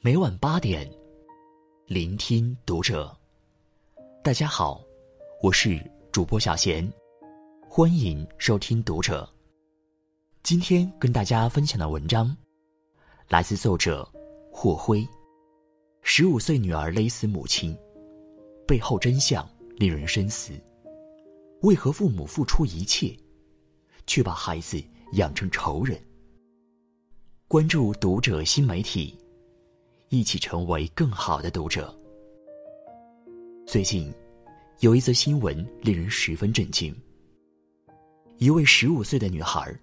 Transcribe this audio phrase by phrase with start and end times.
[0.00, 0.88] 每晚八点，
[1.86, 3.14] 聆听读者。
[4.22, 4.80] 大家好，
[5.42, 5.80] 我是
[6.12, 6.88] 主播小贤，
[7.68, 9.28] 欢迎收听读者。
[10.42, 12.36] 今天跟大家分享的文章，
[13.28, 14.08] 来自作者
[14.52, 15.06] 霍辉。
[16.02, 17.76] 十五岁女儿勒死母亲，
[18.66, 20.52] 背后真相令人深思。
[21.62, 23.16] 为何父母付出一切，
[24.06, 24.80] 却把孩子
[25.14, 26.00] 养成仇人？
[27.48, 29.18] 关注读者新媒体，
[30.08, 31.92] 一起成为更好的读者。
[33.66, 34.12] 最近，
[34.80, 36.94] 有一则新闻令人十分震惊：
[38.38, 39.76] 一位十五岁的女孩，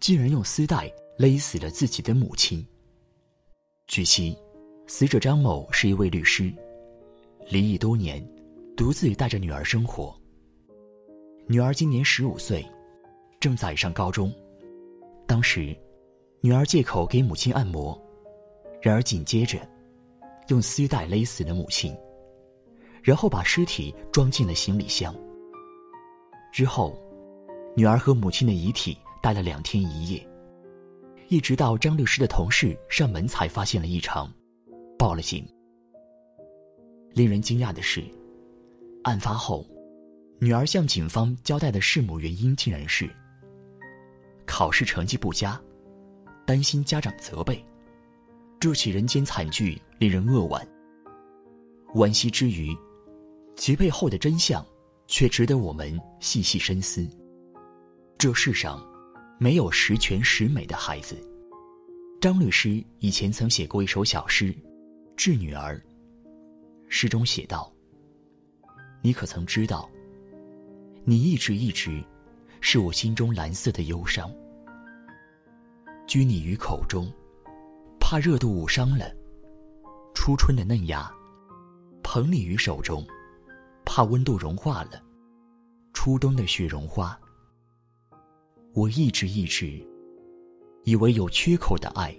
[0.00, 2.66] 竟然用丝带勒死了自己的母亲。
[3.86, 4.36] 据悉，
[4.88, 6.52] 死者张某是一位律师，
[7.48, 8.26] 离异多年，
[8.76, 10.12] 独自带着女儿生活。
[11.46, 12.66] 女儿今年十五岁，
[13.38, 14.32] 正在上高中。
[15.24, 15.76] 当时，
[16.40, 17.96] 女儿借口给母亲按摩，
[18.82, 19.56] 然而紧接着，
[20.48, 21.96] 用丝带勒死了母亲，
[23.00, 25.14] 然后把尸体装进了行李箱。
[26.52, 26.98] 之后，
[27.76, 30.28] 女儿和母亲的遗体待了两天一夜，
[31.28, 34.30] 一直到张律师的同事上门才发现了异常，
[34.98, 35.46] 报了警。
[37.14, 38.02] 令人惊讶的是，
[39.04, 39.64] 案发后。
[40.40, 43.08] 女儿向警方交代的弑母原因竟然是
[44.44, 45.60] 考试成绩不佳，
[46.44, 47.64] 担心家长责备。
[48.62, 50.64] 这起人间惨剧令人扼腕。
[51.96, 52.72] 惋惜之余，
[53.56, 54.64] 其背后的真相
[55.04, 57.04] 却值得我们细细深思。
[58.16, 58.80] 这世上
[59.36, 61.16] 没有十全十美的孩子。
[62.20, 64.52] 张律师以前曾写过一首小诗
[65.16, 65.74] 《致女儿》，
[66.88, 67.68] 诗中写道
[69.02, 69.90] ：“你可曾知道？”
[71.02, 72.00] 你一直一直，
[72.60, 74.32] 是我心中蓝色的忧伤。
[76.06, 77.12] 拘泥于口中，
[78.12, 79.06] 怕热度捂伤了；
[80.14, 81.10] 初春的嫩芽，
[82.02, 83.02] 捧你于手中，
[83.86, 85.02] 怕温度融化了；
[85.94, 87.18] 初冬的雪绒花，
[88.74, 89.82] 我一直一直，
[90.84, 92.14] 以为有缺口的爱，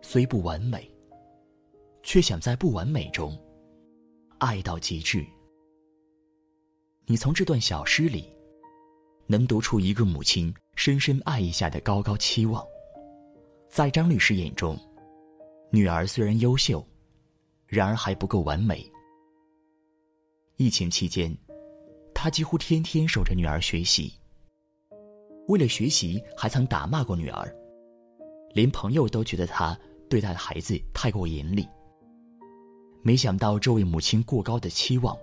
[0.00, 0.88] 虽不完美，
[2.04, 3.36] 却想在不完美中，
[4.38, 5.26] 爱到极致。
[7.06, 8.32] 你从这段小诗里，
[9.26, 12.64] 能读出一个母亲深深爱意下的高高期望。
[13.68, 14.78] 在张律师眼中，
[15.72, 16.84] 女儿虽然优秀，
[17.66, 18.90] 然而还不够完美。
[20.56, 21.34] 疫情期间，
[22.14, 24.12] 他几乎天天守着女儿学习。
[25.46, 27.54] 为了学习，还曾打骂过女儿，
[28.52, 29.78] 连朋友都觉得他
[30.08, 31.66] 对待孩子太过严厉。
[33.02, 35.16] 没想到，这位母亲过高的期望。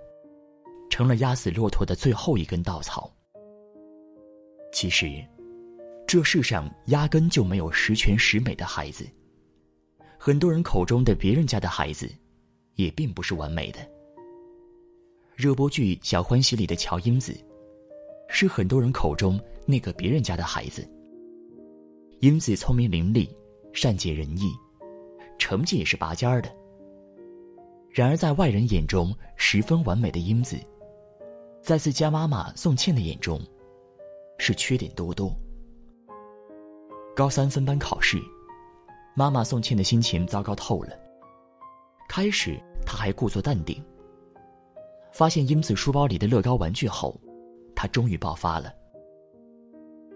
[0.90, 3.14] 成了压死骆驼的最后一根稻草。
[4.72, 5.24] 其实，
[6.08, 9.06] 这世上压根就没有十全十美的孩子。
[10.18, 12.10] 很多人口中的别人家的孩子，
[12.76, 13.80] 也并不是完美的。
[15.36, 17.38] 热播剧《小欢喜》里的乔英子，
[18.28, 20.88] 是很多人口中那个别人家的孩子。
[22.20, 23.30] 英子聪明伶俐，
[23.74, 24.52] 善解人意，
[25.38, 26.50] 成绩也是拔尖儿的。
[27.92, 30.58] 然而，在外人眼中十分完美的英子。
[31.62, 33.40] 在自家妈妈宋茜的眼中，
[34.40, 35.32] 是缺点多多。
[37.16, 38.18] 高三分班考试，
[39.18, 40.92] 妈妈宋茜的心情糟糕透了。
[42.08, 42.56] 开始，
[42.86, 43.84] 她还故作淡定。
[45.12, 47.20] 发现英子书包里的乐高玩具后，
[47.76, 48.72] 她终于爆发了。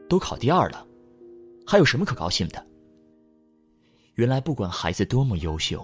[0.08, 0.86] 都考第二了，
[1.66, 2.64] 还有什么可高兴的？
[4.14, 5.84] 原来，不管孩子多么优秀，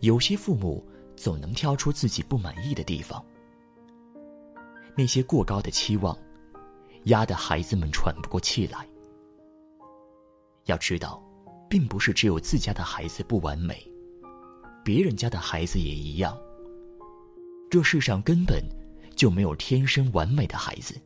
[0.00, 0.84] 有些父母
[1.14, 3.24] 总能挑出自己不满意的地方。
[4.96, 6.18] 那些过高的期望，
[7.04, 8.84] 压得孩子们喘不过气来。
[10.64, 11.22] 要知道，
[11.70, 13.80] 并不是只有自家的孩子不完美，
[14.84, 16.36] 别人家的孩子也一样。
[17.70, 18.60] 这世上根本
[19.14, 21.00] 就没有天生完美的孩子。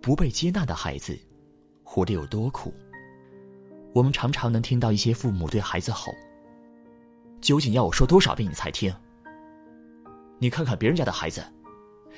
[0.00, 1.14] 不被接纳的孩子，
[1.84, 2.72] 活得有多苦？
[3.92, 6.10] 我们常常能听到一些父母对孩子吼
[7.42, 8.90] ：“究竟要我说多少遍你才听？
[10.38, 11.44] 你看看别人家的孩子。”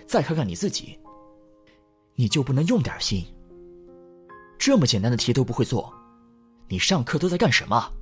[0.07, 0.99] 再看看你自己，
[2.15, 3.25] 你就不能用点心？
[4.59, 5.93] 这么简单的题都不会做，
[6.73, 7.93] 你上课都在干什么？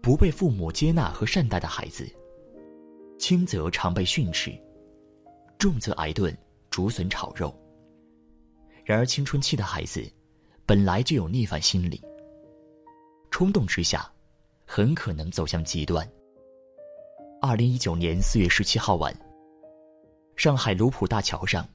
[0.00, 2.10] 不被父母接纳和善待的孩子，
[3.18, 4.50] 轻则常被训斥，
[5.58, 6.34] 重则挨顿
[6.70, 7.54] 竹笋炒肉。
[8.82, 10.02] 然而青春期的孩子，
[10.64, 12.02] 本来就有逆反心理，
[13.30, 14.10] 冲动之下，
[14.64, 16.10] 很可能走向极端。
[17.42, 19.14] 二零一九年四月十七号晚。
[20.34, 21.68] 上海卢浦大桥上，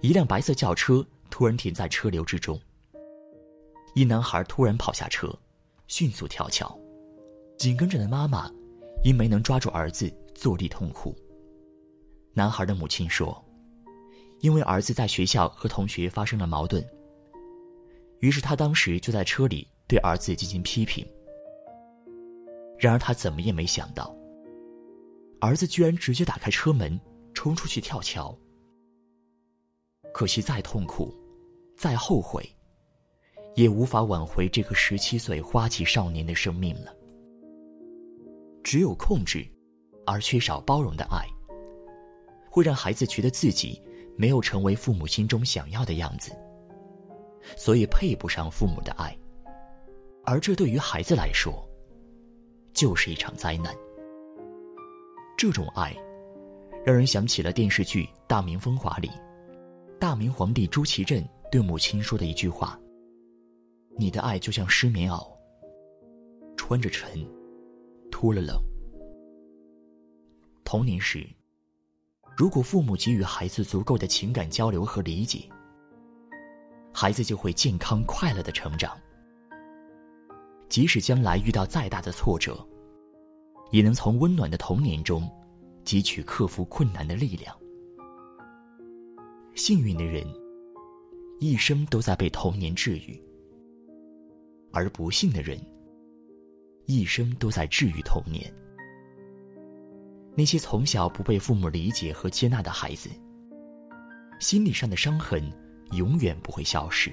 [0.00, 2.60] 一辆白色轿车突然停在车流之中。
[3.96, 5.26] 一男孩突然跑下车，
[5.86, 6.78] 迅速跳桥，
[7.56, 8.46] 紧跟着的妈妈，
[9.02, 11.16] 因没能抓住儿子，坐地痛哭。
[12.34, 13.42] 男孩的母亲说
[14.40, 16.86] ：“因为儿子在学校和同学发生了矛盾，
[18.18, 21.02] 于是他当时就在车里对儿子进行批评。
[22.78, 24.14] 然而他怎么也没想到，
[25.40, 27.00] 儿子居然直接打开车门，
[27.32, 28.38] 冲出去跳桥。
[30.12, 31.14] 可惜再痛苦，
[31.78, 32.46] 再后悔。”
[33.56, 36.94] 也无法挽回这个十七岁花季少年的生命了。
[38.62, 39.46] 只有控制，
[40.04, 41.26] 而缺少包容的爱，
[42.50, 43.82] 会让孩子觉得自己
[44.14, 46.32] 没有成为父母心中想要的样子，
[47.56, 49.16] 所以配不上父母的爱。
[50.24, 51.66] 而这对于孩子来说，
[52.74, 53.74] 就是一场灾难。
[55.38, 55.96] 这种爱，
[56.84, 59.10] 让人想起了电视剧《大明风华》里，
[59.98, 62.78] 大明皇帝朱祁镇对母亲说的一句话。
[63.98, 65.26] 你的爱就像湿棉袄，
[66.56, 67.26] 穿着沉，
[68.10, 68.60] 脱了冷。
[70.64, 71.26] 童年时，
[72.36, 75.48] 如果父母给予孩子足够的情感交流和理解，
[76.92, 78.94] 孩子就会健康快乐的成长。
[80.68, 82.54] 即使将来遇到再大的挫折，
[83.70, 85.26] 也能从温暖的童年中
[85.84, 87.56] 汲取克服困难的力量。
[89.54, 90.26] 幸运的人，
[91.40, 93.18] 一生都在被童年治愈。
[94.76, 95.58] 而不幸的人，
[96.84, 98.52] 一生都在治愈童年。
[100.36, 103.08] 那些从小不被父母理解和接纳的孩子，
[104.38, 105.50] 心理上的伤痕
[105.92, 107.10] 永远不会消失。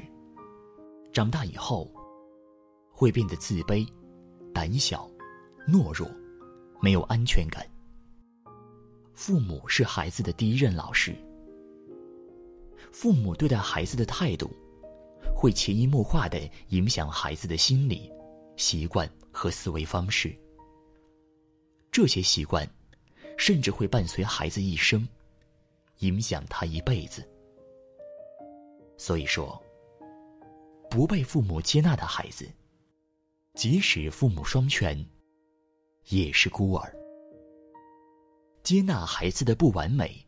[1.14, 1.90] 长大以后，
[2.92, 3.88] 会变得自卑、
[4.54, 5.10] 胆小、
[5.66, 6.06] 懦弱，
[6.82, 7.66] 没有安全感。
[9.14, 11.16] 父母是孩子的第一任老师，
[12.92, 14.52] 父母对待孩子的态度。
[15.44, 18.10] 会潜移默化的影响孩子的心理、
[18.56, 20.34] 习惯和思维方式。
[21.92, 22.66] 这些习惯，
[23.38, 25.06] 甚至会伴随孩子一生，
[26.00, 27.30] 影响他一辈子。
[28.96, 29.62] 所以说，
[30.90, 32.50] 不被父母接纳的孩子，
[33.56, 35.06] 即使父母双全，
[36.08, 36.96] 也是孤儿。
[38.64, 40.26] 接纳孩子的不完美，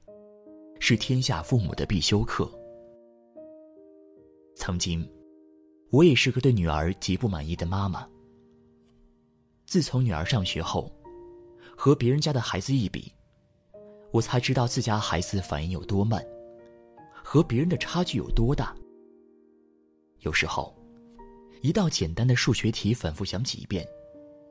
[0.81, 2.51] 是天下父母的必修课。
[4.56, 5.07] 曾经，
[5.92, 8.07] 我也是个对女儿极不满意的妈妈。
[9.66, 10.92] 自从女儿上学后，
[11.75, 13.12] 和别人家的孩子一比，
[14.12, 16.25] 我才知道自家孩子反应有多慢，
[17.24, 18.74] 和别人的差距有多大。
[20.19, 20.74] 有时候，
[21.62, 23.86] 一道简单的数学题反复想几遍，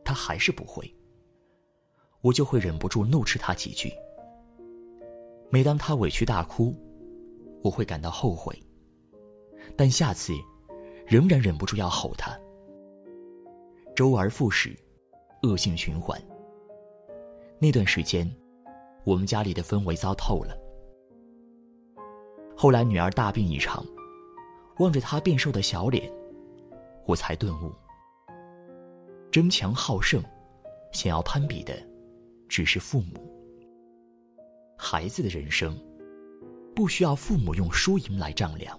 [0.04, 0.94] 他还是不会，
[2.20, 3.90] 我就会忍不住怒斥他几句。
[5.50, 6.74] 每当他委屈大哭，
[7.62, 8.54] 我会感到后悔。
[9.76, 10.32] 但下次，
[11.06, 12.38] 仍然忍不住要吼他。
[13.94, 14.76] 周而复始，
[15.42, 16.20] 恶性循环。
[17.58, 18.28] 那段时间，
[19.04, 20.56] 我们家里的氛围糟透了。
[22.56, 23.84] 后来女儿大病一场，
[24.78, 26.10] 望着她变瘦的小脸，
[27.06, 27.72] 我才顿悟：
[29.30, 30.22] 争强好胜，
[30.92, 31.74] 想要攀比的，
[32.48, 33.14] 只是父母。
[34.76, 35.76] 孩子的人生，
[36.74, 38.78] 不需要父母用输赢来丈量。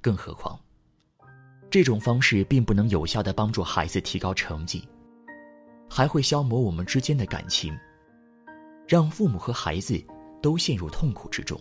[0.00, 0.58] 更何况，
[1.70, 4.82] 这种方式并不能有效的帮助孩子提高成绩，
[5.88, 7.76] 还会消磨我们之间的感情，
[8.88, 10.02] 让父母和孩子
[10.40, 11.60] 都陷入痛苦之中。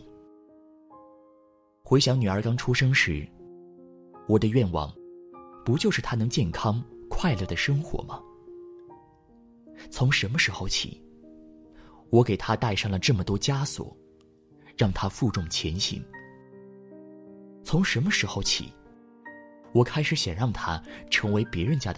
[1.84, 3.27] 回想女儿刚出生时，
[4.27, 4.93] 我的愿望，
[5.65, 8.22] 不就是她能健康快乐的生活吗？
[9.89, 11.03] 从什么时候起，
[12.10, 13.96] 我给她带上了这么多枷锁，
[14.77, 16.03] 让她负重前行？
[17.63, 18.74] 从什么时候起，
[19.74, 21.98] 我开始想让他成为别人家的？